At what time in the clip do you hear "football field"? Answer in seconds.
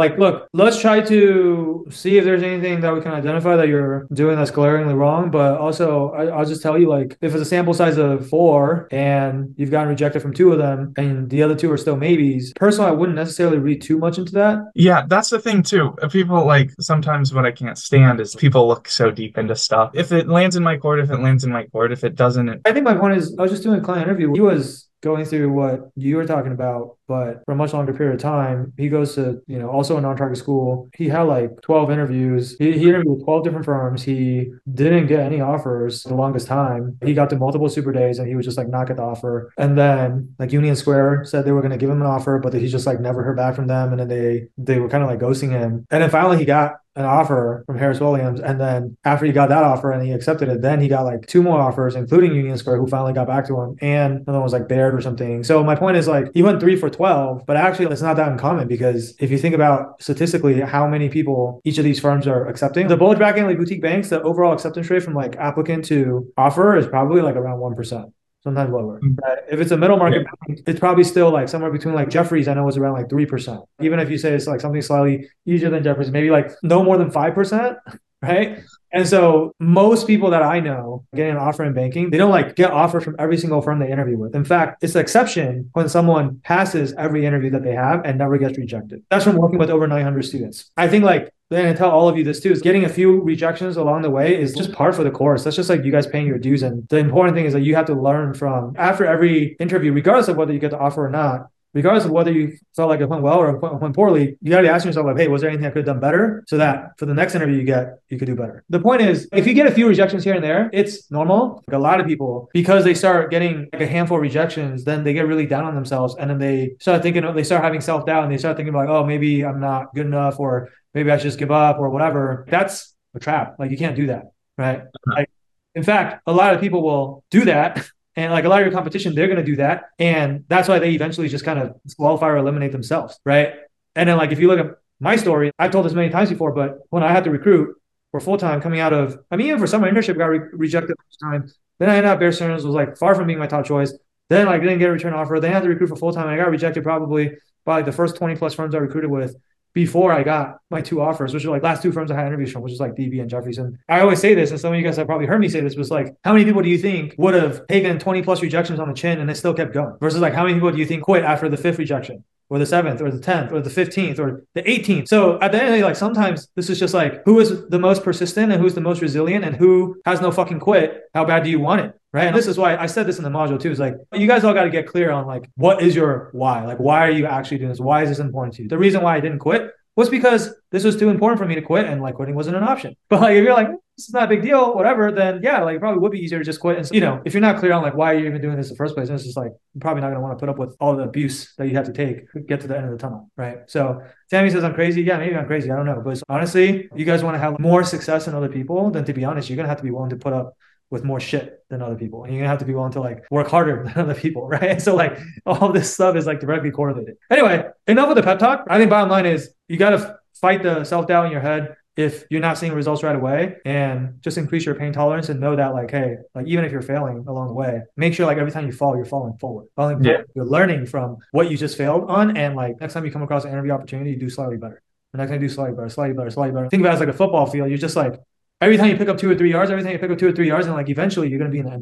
227.12-227.68